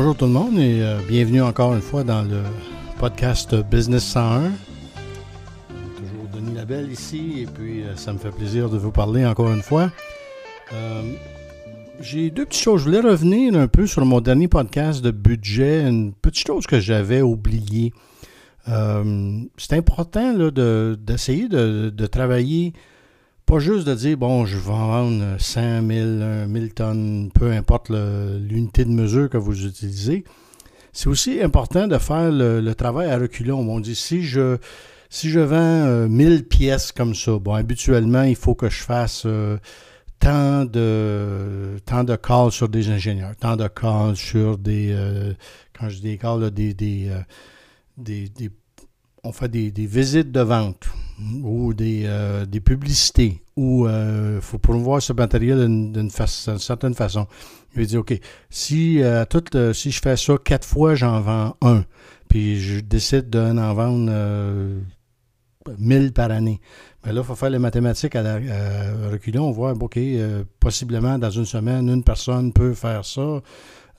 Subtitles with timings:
[0.00, 2.40] Bonjour tout le monde et euh, bienvenue encore une fois dans le
[2.98, 4.50] podcast Business 101.
[5.94, 9.52] Toujours Denis Labelle ici et puis euh, ça me fait plaisir de vous parler encore
[9.52, 9.92] une fois.
[10.72, 11.02] Euh,
[12.00, 12.80] j'ai deux petites choses.
[12.80, 16.80] Je voulais revenir un peu sur mon dernier podcast de budget, une petite chose que
[16.80, 17.92] j'avais oubliée.
[18.64, 20.32] c'est important
[20.96, 22.72] d'essayer de, de, travailler
[23.50, 28.84] pas juste de dire, bon, je vais vendre 100 000, 1000 tonnes, peu importe l'unité
[28.84, 30.22] de mesure que vous utilisez.
[30.92, 33.58] C'est aussi important de faire le, travail à reculons.
[33.58, 34.58] On dit, si je,
[35.08, 39.24] si je vends 1000 euh, pièces comme ça, bon, habituellement, il faut que je fasse
[39.26, 39.58] euh,
[40.20, 45.32] tant de tant de calls sur des ingénieurs, tant de calls sur des, euh,
[45.76, 47.10] quand je dis des calls, des, des,
[47.98, 48.30] des,
[49.24, 50.86] on fait des, visites de vente
[51.42, 57.26] ou des, euh, publicités où il euh, faut promouvoir ce matériel d'une certaine façon.
[57.74, 58.18] Je vais dire, OK,
[58.48, 59.24] si, euh,
[59.72, 61.84] si je fais ça quatre fois, j'en vends un,
[62.28, 64.12] puis je décide d'en en vendre
[65.78, 66.60] 1000 par année.
[67.04, 68.36] Mais là, il faut faire les mathématiques à, la,
[69.10, 69.48] reculons.
[69.48, 69.98] On voit, OK,
[70.58, 73.40] possiblement dans une semaine, une personne peut faire ça.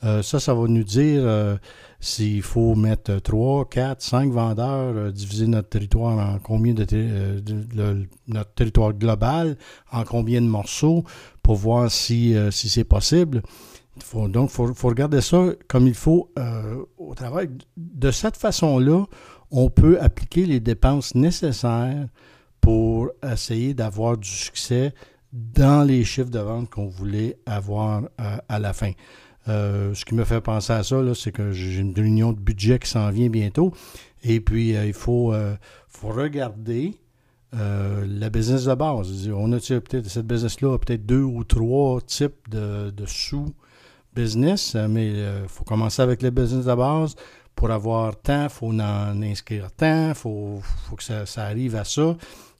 [0.01, 1.59] Ça, ça va nous dire
[2.01, 8.03] s'il faut mettre 3, 4, 5 vendeurs, euh, diviser notre territoire en combien de, euh,
[8.27, 9.55] notre territoire global,
[9.91, 11.03] en combien de morceaux,
[11.43, 13.43] pour voir si, euh, si c'est possible.
[14.29, 16.31] donc, il faut, regarder ça comme il faut
[16.97, 17.49] au travail.
[17.77, 19.05] De cette façon-là,
[19.51, 22.07] on peut appliquer les dépenses nécessaires
[22.61, 24.93] pour essayer d'avoir du succès
[25.33, 28.91] dans les chiffres de vente qu'on voulait avoir à la fin.
[29.47, 32.79] Euh, ce qui me fait penser à ça, c'est que j'ai une réunion de budget
[32.79, 33.73] qui s'en vient bientôt.
[34.23, 35.55] Et puis, euh, il faut, euh,
[36.03, 36.95] regarder
[37.53, 39.29] la business de base.
[39.29, 45.65] On a peut-être cette business-là, peut-être deux ou trois types de, sous-business, mais il faut
[45.65, 47.15] commencer avec le business de base.
[47.53, 50.61] Pour avoir tant, il faut en inscrire tant, il faut,
[50.97, 52.15] que ça, arrive à ça.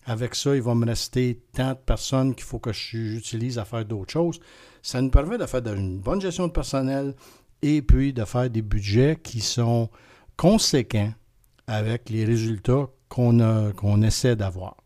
[0.06, 3.86] Avec ça, il va me rester tant de personnes qu'il faut que j'utilise à faire
[3.86, 4.40] d'autres choses.
[4.82, 7.14] Ça nous permet de faire une bonne gestion de personnel
[7.62, 9.90] et puis de faire des budgets qui sont
[10.38, 11.14] conséquents
[11.68, 14.78] avec les résultats qu'on essaie d'avoir.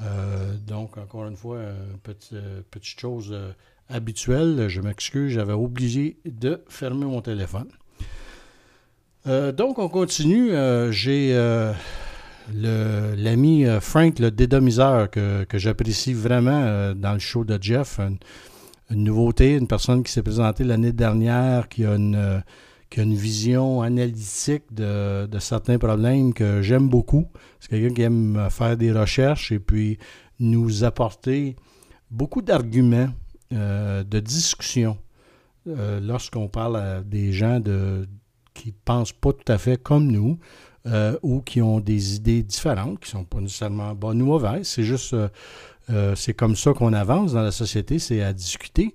[0.00, 1.60] Euh, donc, encore une fois,
[2.02, 2.36] petite,
[2.70, 3.52] petite chose euh,
[3.88, 4.68] habituelle.
[4.68, 7.68] Je m'excuse, j'avais obligé de fermer mon téléphone.
[9.26, 10.50] Euh, donc, on continue.
[10.90, 11.32] J'ai
[12.52, 18.00] l'ami Frank, le dédomiseur, que, j'apprécie vraiment dans le show de Jeff
[18.90, 22.40] une nouveauté, une personne qui s'est présentée l'année dernière, qui a une, euh,
[22.96, 27.26] une vision analytique de, certains problèmes que j'aime beaucoup.
[27.60, 29.98] C'est quelqu'un qui aime faire des recherches et puis
[30.38, 31.56] nous apporter
[32.10, 33.08] beaucoup d'arguments,
[33.52, 34.96] euh, de discussions
[35.66, 38.06] euh, lorsqu'on parle à des gens de,
[38.52, 40.38] qui ne pensent pas tout à fait comme nous.
[41.22, 44.68] Ou qui ont des idées différentes, qui ne sont pas nécessairement bonnes ou mauvaises.
[44.68, 45.14] C'est juste
[45.90, 48.94] euh, c'est comme ça qu'on avance dans la société, c'est à discuter.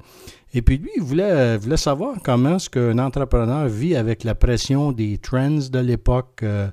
[0.54, 4.92] Et puis lui, il voulait, voulait savoir comment est-ce qu'un entrepreneur vit avec la pression
[4.92, 6.70] des trends de l'époque, euh,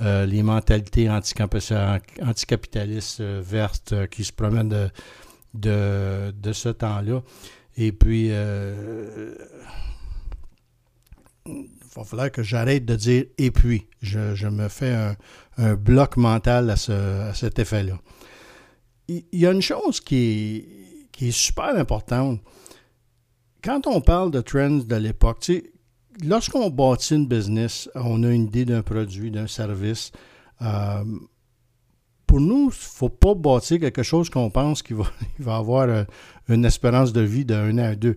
[0.00, 4.88] euh, les mentalités anticapitalistes vertes qui se promènent de,
[5.52, 7.20] de, de ce temps-là.
[7.76, 8.30] Et puis,
[11.50, 13.86] il va falloir que j'arrête de dire et puis.
[14.02, 14.94] Je, me fais
[15.58, 17.98] un, bloc mental à, ce, à cet effet-là
[19.10, 20.64] il y a une chose qui
[21.20, 22.40] est, super importante.
[23.62, 25.50] Quand on parle de trends de l'époque,
[26.24, 30.12] lorsqu'on bâtit une business, on a une idée d'un produit, d'un service.
[30.62, 31.04] Euh,
[32.26, 35.04] pour nous, il ne faut pas bâtir quelque chose qu'on pense qu'il va,
[35.38, 36.04] va avoir euh,
[36.48, 38.16] une espérance de vie d'un an à deux.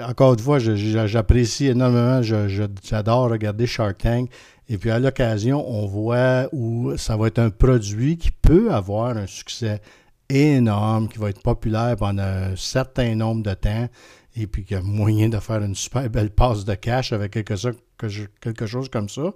[0.00, 4.30] Encore une fois, j'apprécie énormément, j'adore regarder Shark Tank.
[4.68, 9.16] Et puis à l'occasion, on voit où ça va être un produit qui peut avoir
[9.16, 9.80] un succès
[10.28, 13.88] énorme, qui va être populaire pendant un certain nombre de temps,
[14.36, 17.32] et puis qu'il y a moyen de faire une super belle passe de cash avec
[17.32, 19.32] quelque, chose comme ça.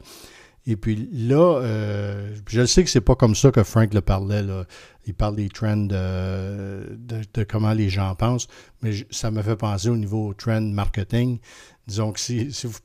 [0.71, 4.43] Et puis là, euh, je sais que c'est pas comme ça que Frank le parlait.
[4.43, 4.67] Là.
[5.05, 8.47] Il parle des trends de, comment les gens pensent,
[8.81, 11.41] mais ça me fait penser au niveau trend marketing.
[11.89, 12.79] Disons que si, vous,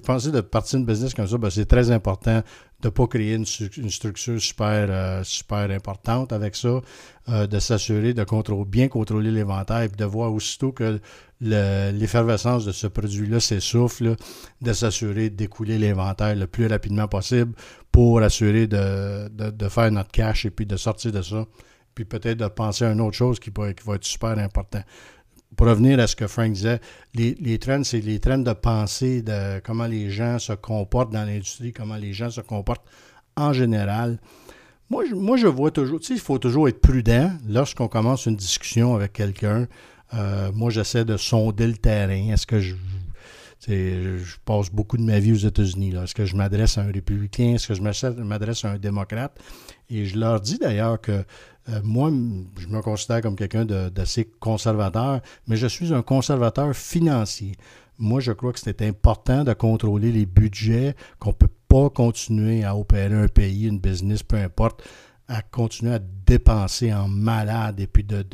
[0.00, 2.44] pensez de partir d'une business comme ça, ben c'est très important
[2.84, 3.46] de ne pas créer une,
[3.90, 6.82] structure super, euh, super importante avec ça,
[7.30, 11.00] euh, de s'assurer de contrôler, bien contrôler l'inventaire et de voir aussitôt que
[11.40, 14.16] l'effervescence de ce produit-là s'essouffle,
[14.60, 17.54] de s'assurer d'écouler l'inventaire le plus rapidement possible
[17.90, 21.46] pour assurer de, faire notre cash et puis de sortir de ça.
[21.94, 24.82] Puis peut-être de penser à une autre chose qui, qui va être super important
[25.56, 26.80] pour revenir à ce que Frank disait,
[27.14, 31.24] les, les trends, c'est les trends de pensée de comment les gens se comportent dans
[31.24, 32.86] l'industrie, comment les gens se comportent
[33.36, 34.18] en général.
[34.90, 35.04] Moi,
[35.36, 39.66] je, vois toujours, tu il faut toujours être prudent lorsqu'on commence une discussion avec quelqu'un.
[40.12, 42.32] Euh, moi, j'essaie de sonder le terrain.
[42.32, 42.74] Est-ce que je,
[43.72, 45.94] je passe beaucoup de ma vie aux États-Unis.
[45.94, 47.54] Est-ce que je m'adresse à un républicain?
[47.54, 47.82] Est-ce que je
[48.22, 49.38] m'adresse à un démocrate?
[49.90, 51.24] Et je leur dis d'ailleurs que
[51.68, 52.10] euh, moi,
[52.58, 57.52] je me considère comme quelqu'un d'assez conservateur, mais je suis un conservateur financier.
[57.98, 62.64] Moi, je crois que c'est important de contrôler les budgets, qu'on ne peut pas continuer
[62.64, 64.82] à opérer un pays, une business, peu importe,
[65.28, 68.24] à continuer à dépenser en malade et puis de,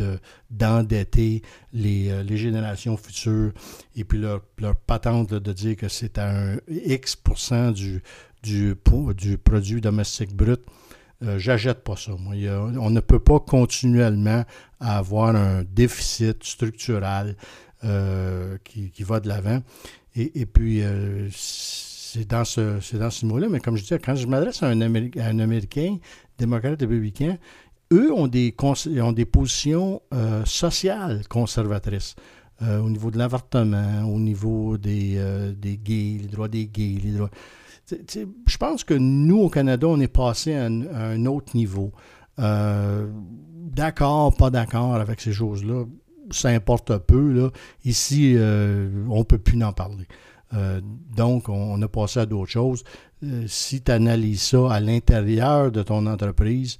[0.50, 1.42] d'endetter
[1.72, 3.52] les, euh, les, générations futures
[3.94, 7.16] et puis leur, leur patente de dire que c'est à un X
[7.74, 8.02] du,
[8.42, 8.76] du,
[9.16, 10.60] du produit domestique brut.
[11.22, 12.12] Euh, j'achète pas ça.
[12.18, 12.34] Moi.
[12.78, 14.44] on ne peut pas continuellement
[14.80, 17.36] avoir un déficit structural
[17.84, 19.62] euh, qui, qui, va de l'avant.
[20.14, 24.26] Et, et, puis, euh, c'est dans ce, ce mot-là, mais comme je disais, quand je
[24.26, 25.98] m'adresse à un Américain,
[26.40, 27.36] démocrate républicain,
[27.92, 28.54] eux ont des,
[29.00, 32.14] ont des positions euh, sociales conservatrices.
[32.62, 37.00] Euh, au niveau de l'avortement, au niveau des, euh, des gays, les droits des gays,
[37.02, 37.30] les droits.
[37.88, 41.92] je pense que nous, au Canada, on est passé à un, autre niveau.
[42.36, 45.84] d'accord, pas d'accord avec ces choses-là,
[46.30, 47.32] ça importe peu.
[47.32, 47.50] Là.
[47.84, 50.06] Ici, on ne peut plus en parler.
[50.52, 52.82] Donc, on, a passé à d'autres choses.
[53.46, 56.78] si tu analyses ça à l'intérieur de ton entreprise,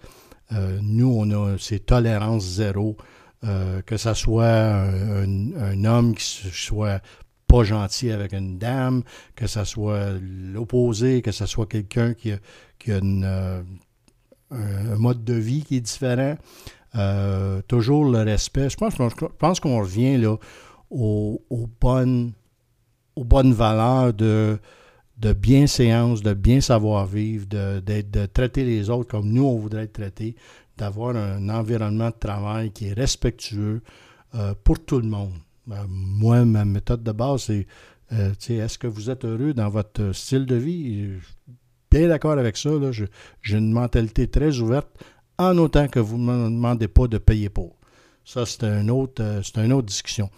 [0.53, 2.97] euh, nous, on a ces tolérances zéro,
[3.45, 7.01] euh, que ce soit un, homme qui soit
[7.47, 9.03] pas gentil avec une dame,
[9.35, 12.39] que ce soit l'opposé, que ce soit quelqu'un qui a,
[12.89, 13.63] euh,
[14.51, 16.37] un mode de vie qui est différent.
[17.69, 18.69] toujours le respect.
[18.69, 20.37] Je pense, qu'on revient là
[20.91, 22.33] aux, bonnes,
[23.17, 24.59] aux bonnes valeurs de
[25.21, 29.93] de bienséance, de bien savoir-vivre, de, de, traiter les autres comme nous, on voudrait être
[29.93, 30.35] traités,
[30.79, 33.83] d'avoir un environnement de travail qui est respectueux
[34.35, 35.35] euh, pour tout le monde.
[35.67, 37.67] Ben, moi, ma méthode de base, c'est
[38.13, 41.11] euh, est-ce que vous êtes heureux dans votre style de vie?
[41.91, 42.71] Bien d'accord avec ça.
[43.43, 44.89] J'ai une mentalité très ouverte,
[45.39, 47.77] en autant que vous ne me demandez pas de payer pour.
[48.25, 50.31] Ça, c'est un euh, c'est une autre discussion.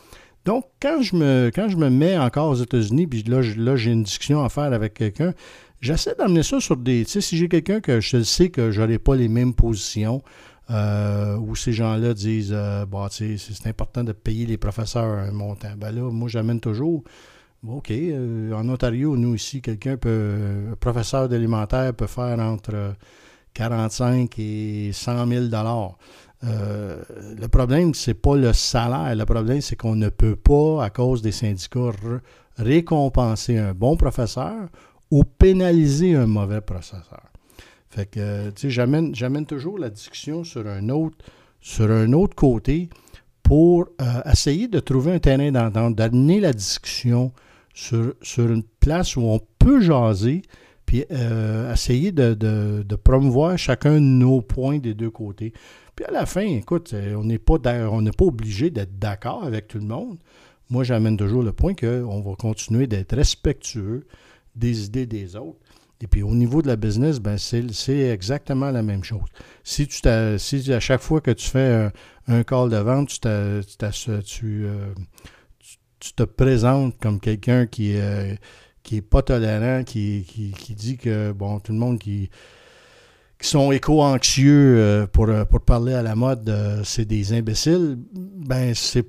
[0.44, 4.02] Donc, quand je me, quand je me mets encore aux États-Unis, puis là, j'ai une
[4.02, 5.34] discussion à faire avec quelqu'un,
[5.80, 7.04] j'essaie d'amener ça sur des.
[7.04, 10.22] Tu sais, si j'ai quelqu'un que je sais que je n'aurai pas les mêmes positions,
[10.70, 15.04] euh, où ces gens-là disent euh, bah, tu sais, c'est important de payer les professeurs
[15.04, 15.72] un montant.
[15.76, 17.04] Ben là, moi, j'amène toujours.
[17.66, 20.68] OK, euh, en Ontario, nous ici, quelqu'un peut.
[20.72, 22.94] Un professeur d'élémentaire peut faire entre
[23.54, 25.44] 45 et 100 000
[26.44, 27.02] euh,
[27.38, 29.14] le problème, c'est pas le salaire.
[29.14, 31.90] Le problème, c'est qu'on ne peut pas, à cause des syndicats,
[32.56, 34.68] récompenser un bon professeur
[35.10, 37.22] ou pénaliser un mauvais professeur.
[37.90, 42.88] Fait que, sais, j'amène, toujours la discussion sur un autre, côté
[43.42, 47.32] pour euh, essayer de trouver un terrain d'entente, d'amener la discussion
[47.74, 50.42] sur une place où on peut jaser,
[50.92, 55.54] puis euh, essayer de, de, promouvoir chacun de nos points des deux côtés.
[55.96, 59.78] Puis à la fin, écoute, euh, on n'est pas, pas obligé d'être d'accord avec tout
[59.78, 60.18] le monde.
[60.68, 64.06] Moi, j'amène toujours le point qu'on va continuer d'être respectueux
[64.54, 65.60] des idées des autres.
[66.02, 69.24] Et puis au niveau de la business, ben c'est exactement la même chose.
[69.64, 69.98] Si tu
[70.36, 71.90] si à chaque fois que tu fais
[72.26, 74.92] un, call de vente, tu, tu, euh,
[76.00, 78.34] tu, te présentes comme quelqu'un qui, euh,
[78.82, 82.30] qui est pas tolérant, qui, qui, dit que bon, tout le monde qui
[83.42, 87.98] qui sont éco-anxieux euh, pour, euh, pour parler à la mode, euh, c'est des imbéciles,
[88.14, 89.04] ben c'est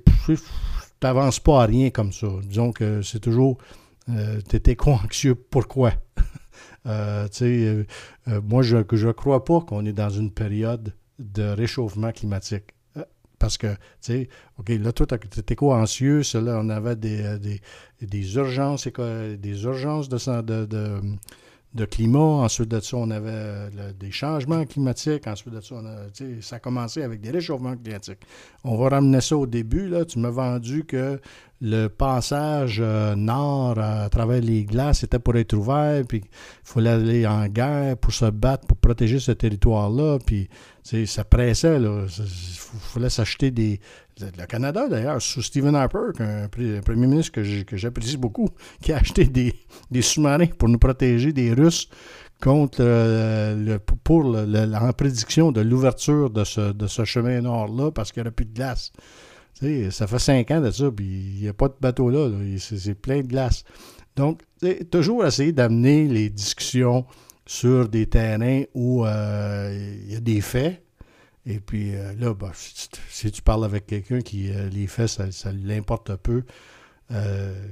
[0.98, 2.26] t'avances pas à rien comme ça.
[2.42, 3.58] Disons que c'est toujours
[4.06, 5.92] tu es éco-anxieux, pourquoi?
[6.84, 12.74] moi, je ne crois pas qu'on est dans une période de réchauffement climatique.
[13.44, 17.60] Parce que, tu sais, OK, là, toi, tu es éco-anxieux, là, on avait des, des,
[18.00, 21.00] des urgences, des urgences de, de, de
[21.74, 22.18] de climat.
[22.18, 25.26] Ensuite de ça, on avait euh, des changements climatiques.
[25.26, 25.76] Ensuite de ça,
[26.40, 28.20] ça a commencé avec des réchauffements climatiques.
[28.62, 29.88] On va ramener ça au début.
[29.88, 30.04] Là.
[30.04, 31.20] Tu m'as vendu que
[31.60, 36.28] le passage euh, nord à travers les glaces était pour être ouvert, puis il
[36.62, 40.18] fallait aller en guerre pour se battre, pour protéger ce territoire-là.
[40.24, 40.48] Puis
[41.06, 41.80] ça pressait.
[41.80, 43.80] Il fallait s'acheter des,
[44.20, 48.48] le Canada, d'ailleurs, sous Stephen Harper, un, premier ministre que j'apprécie beaucoup,
[48.80, 51.88] qui a acheté des, sous-marins pour nous protéger des Russes
[52.40, 58.22] contre euh, pour le, prédiction de l'ouverture de ce, de ce chemin nord-là parce qu'il
[58.22, 58.92] n'y aurait plus de glace.
[59.90, 62.30] ça fait cinq ans de ça, puis il n'y a pas de bateau là.
[62.58, 63.64] C'est plein de glace.
[64.16, 64.42] Donc,
[64.90, 67.04] toujours essayer d'amener les discussions
[67.46, 70.83] sur des terrains où euh, il y a des faits.
[71.46, 75.30] Et puis euh, là, bah, si, tu, parles avec quelqu'un qui euh, les faits, ça,
[75.30, 76.42] ça l'importe peu.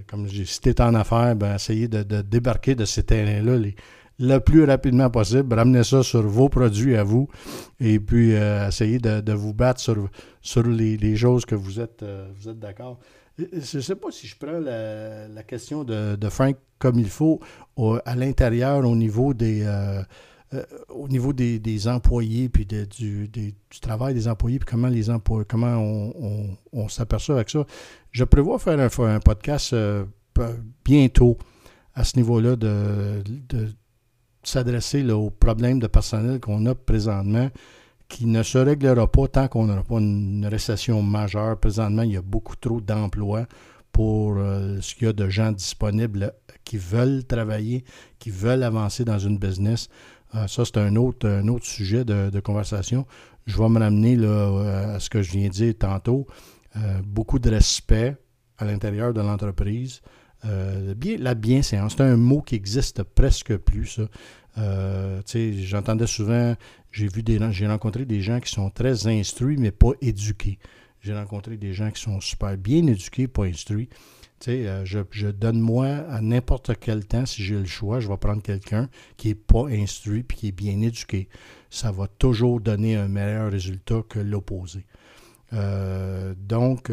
[0.08, 3.58] comme je dis, si tu es en affaires, ben, essayez de, débarquer de ces terrains-là
[4.18, 5.54] le plus rapidement possible.
[5.54, 7.28] Ramenez ça sur vos produits à vous.
[7.80, 10.08] Et puis, essayez de, vous battre sur,
[10.42, 12.04] sur les, choses que vous êtes,
[12.36, 13.00] vous êtes d'accord.
[13.38, 17.40] Je ne sais pas si je prends la, question de, Frank comme il faut
[18.04, 19.64] à l'intérieur au niveau des
[20.54, 25.78] euh, au niveau des, employés puis du, travail des employés puis comment les employés comment
[26.72, 27.64] on, s'aperçoit avec ça.
[28.10, 30.04] Je prévois faire un, podcast euh,
[30.84, 31.38] bientôt
[31.94, 33.68] à ce niveau-là de, de
[34.42, 37.50] s'adresser aux problèmes de personnel qu'on a présentement
[38.12, 41.58] qui ne se réglera pas tant qu'on n'aura pas une récession majeure.
[41.58, 43.46] Présentement, il y a beaucoup trop d'emplois
[43.90, 47.84] pour euh, ce qu'il y a de gens disponibles qui veulent travailler,
[48.18, 49.88] qui veulent avancer dans une business.
[50.34, 51.26] Euh, ça, c'est un autre,
[51.62, 53.06] sujet de, conversation.
[53.46, 56.26] Je vais me ramener là, à ce que je viens de dire tantôt.
[56.76, 58.16] Euh, beaucoup de respect
[58.58, 60.00] à l'intérieur de l'entreprise.
[60.96, 64.00] bien, la bienséance, c'est un mot qui existe presque plus.
[64.58, 65.22] Euh,
[65.62, 66.54] j'entendais souvent,
[66.90, 70.58] j'ai vu des j'ai rencontré des gens qui sont très instruits, mais pas éduqués.
[71.00, 73.88] J'ai rencontré des gens qui sont super bien éduqués, pas instruits.
[74.48, 78.16] Euh, je, je, donne moi à n'importe quel temps, si j'ai le choix, je vais
[78.16, 81.28] prendre quelqu'un qui n'est pas instruit puis qui est bien éduqué.
[81.70, 84.84] Ça va toujours donner un meilleur résultat que l'opposé.
[85.52, 86.90] Euh, donc,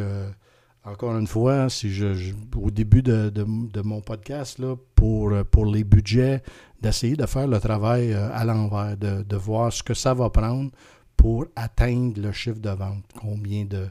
[0.83, 6.41] encore une fois, si je, au début de, mon podcast, là, pour, pour les budgets,
[6.81, 10.71] d'essayer de faire le travail euh, à l'envers, de, voir ce que ça va prendre
[11.17, 13.03] pour atteindre le chiffre de vente.
[13.19, 13.87] Combien de,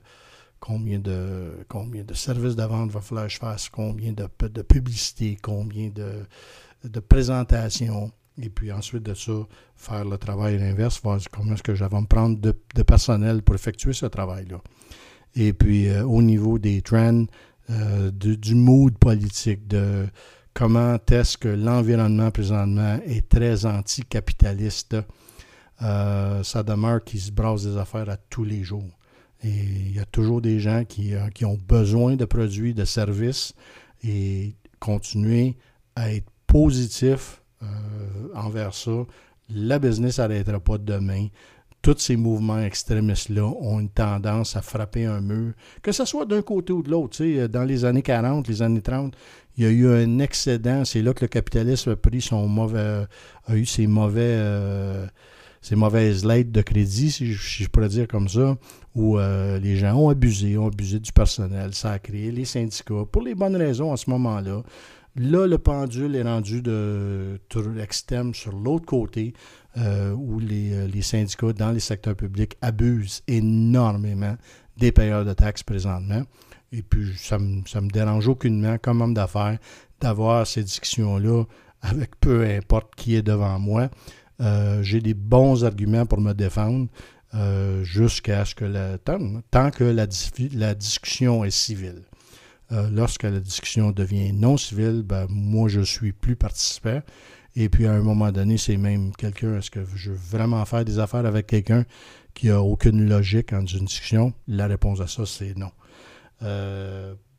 [0.60, 4.62] combien de, combien de services de vente va falloir que je fasse, combien de, de
[4.62, 6.26] publicité, combien de,
[6.84, 8.10] de présentations.
[8.40, 9.32] Et puis ensuite de ça,
[9.74, 13.42] faire le travail à l'inverse, voir comment est-ce que je vais me prendre de, personnel
[13.42, 14.60] pour effectuer ce travail-là.
[15.34, 17.26] Et puis euh, au niveau des trends,
[17.70, 20.06] euh, du mood politique, de
[20.54, 24.96] comment est-ce que l'environnement présentement est très anticapitaliste.
[25.82, 28.97] Euh, ça demeure qu'ils se brassent des affaires à tous les jours.
[29.44, 32.84] Et il y a toujours des gens qui, euh, qui ont besoin de produits, de
[32.84, 33.54] services
[34.02, 35.56] et continuer
[35.94, 37.66] à être positif euh,
[38.34, 39.06] envers ça.
[39.48, 41.28] La business n'arrêtera pas demain
[41.82, 45.52] tous ces mouvements extrémistes-là ont une tendance à frapper un mur,
[45.82, 47.24] que ce soit d'un côté ou de l'autre.
[47.46, 49.14] Dans les années 40, les années 30,
[49.56, 50.84] il y a eu un excédent.
[50.84, 53.06] C'est là que le capitalisme a pris son mauvais,
[53.46, 55.06] a eu ses mauvais, euh,
[55.60, 58.56] ses mauvaises lettres de crédit, si je, pourrais dire comme ça,
[58.94, 61.74] où euh, les gens ont abusé, ont abusé du personnel.
[61.74, 64.62] Ça a créé les syndicats pour les bonnes raisons à ce moment-là.
[65.16, 67.40] Là, le pendule est rendu de
[67.80, 69.32] extrême sur l'autre côté,
[69.76, 74.36] euh, où les, les, syndicats dans les secteurs publics abusent énormément
[74.76, 76.22] des payeurs de taxes présentement.
[76.72, 79.58] Et puis, ça ne me, dérange aucunement, comme homme d'affaires,
[80.00, 81.44] d'avoir ces discussions-là
[81.82, 83.88] avec peu importe qui est devant moi.
[84.40, 86.88] Euh, j'ai des bons arguments pour me défendre
[87.34, 90.06] euh, jusqu'à ce que la, tant, que la,
[90.54, 92.02] la, discussion est civile.
[92.70, 97.00] Euh, lorsque la discussion devient non civile, ben, moi, je suis plus participant.
[97.56, 100.84] Et puis, à un moment donné, c'est même quelqu'un, est-ce que je veux vraiment faire
[100.84, 101.84] des affaires avec quelqu'un
[102.34, 104.32] qui n'a aucune logique en une discussion?
[104.46, 105.70] La réponse à ça, c'est non.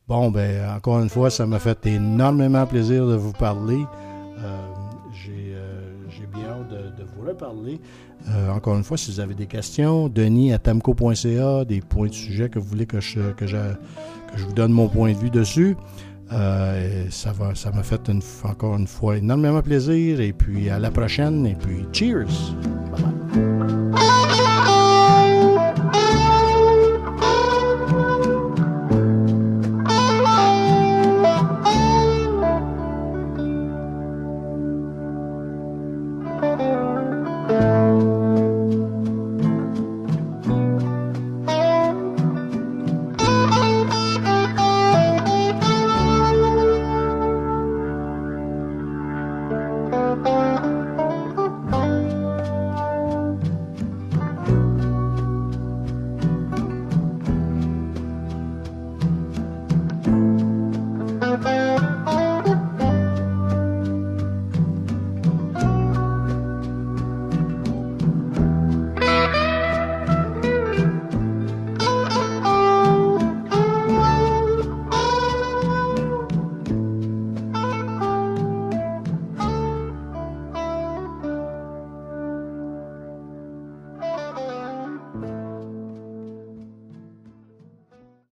[0.06, 3.82] Bon, ben, encore une fois, ça m'a fait énormément plaisir de vous parler.
[7.20, 7.80] De, vous reparler.
[8.50, 12.48] encore une fois, si vous avez des questions, denis à tamco.ca, des points de sujet
[12.48, 15.30] que vous voulez que je, que je, que je vous donne mon point de vue
[15.30, 15.76] dessus.
[16.30, 18.10] ça va, ça m'a fait
[18.44, 20.20] encore une fois énormément plaisir.
[20.20, 21.46] Et puis à la prochaine.
[21.46, 22.54] Et puis cheers!